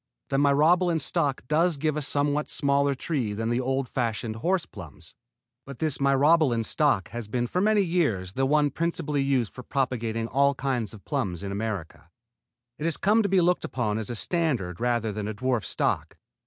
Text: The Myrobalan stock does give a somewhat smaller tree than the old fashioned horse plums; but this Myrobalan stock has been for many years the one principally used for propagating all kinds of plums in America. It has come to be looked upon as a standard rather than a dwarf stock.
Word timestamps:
The 0.29 0.39
Myrobalan 0.39 0.97
stock 0.99 1.43
does 1.47 1.77
give 1.77 1.95
a 1.95 2.01
somewhat 2.01 2.49
smaller 2.49 2.95
tree 2.95 3.33
than 3.33 3.51
the 3.51 3.61
old 3.61 3.87
fashioned 3.87 4.37
horse 4.37 4.65
plums; 4.65 5.13
but 5.63 5.77
this 5.77 5.99
Myrobalan 6.01 6.63
stock 6.63 7.09
has 7.09 7.27
been 7.27 7.45
for 7.45 7.61
many 7.61 7.83
years 7.83 8.33
the 8.33 8.47
one 8.47 8.71
principally 8.71 9.21
used 9.21 9.53
for 9.53 9.61
propagating 9.61 10.25
all 10.27 10.55
kinds 10.55 10.95
of 10.95 11.05
plums 11.05 11.43
in 11.43 11.51
America. 11.51 12.09
It 12.79 12.85
has 12.85 12.97
come 12.97 13.21
to 13.21 13.29
be 13.29 13.41
looked 13.41 13.63
upon 13.63 13.99
as 13.99 14.09
a 14.09 14.15
standard 14.15 14.79
rather 14.79 15.11
than 15.11 15.27
a 15.27 15.35
dwarf 15.35 15.63
stock. 15.65 16.17